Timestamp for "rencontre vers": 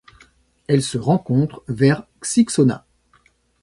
0.97-2.07